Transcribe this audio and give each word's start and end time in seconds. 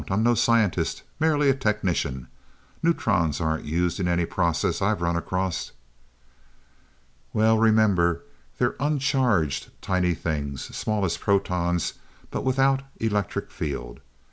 I'm 0.09 0.23
no 0.23 0.33
scientist 0.33 1.03
merely 1.19 1.47
a 1.51 1.53
technician. 1.53 2.25
Neutrons 2.81 3.39
aren't 3.39 3.65
used 3.65 3.99
in 3.99 4.07
any 4.07 4.25
process 4.25 4.81
I've 4.81 4.99
run 5.03 5.15
across." 5.15 5.73
"Well, 7.33 7.59
remember 7.59 8.23
they're 8.57 8.73
uncharged, 8.79 9.69
tiny 9.79 10.15
things. 10.15 10.75
Small 10.75 11.05
as 11.05 11.17
protons, 11.17 11.93
but 12.31 12.43
without 12.43 12.81
electric 12.99 13.51
field. 13.51 13.99